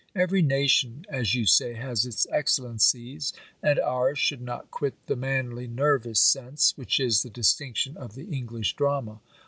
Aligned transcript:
"Every 0.15 0.41
nation, 0.41 1.05
as 1.09 1.35
you 1.35 1.45
say, 1.45 1.75
has 1.75 2.07
its 2.07 2.25
excellencies; 2.31 3.33
and 3.61 3.77
ours 3.79 4.17
should 4.17 4.41
not 4.41 4.71
quit 4.71 4.95
the 5.05 5.15
manly 5.15 5.67
nervous 5.67 6.19
sense, 6.21 6.75
which 6.75 6.99
is 6.99 7.21
the 7.21 7.29
distinction 7.29 7.95
of 7.97 8.15
the 8.15 8.25
English 8.25 8.75
drama. 8.75 9.19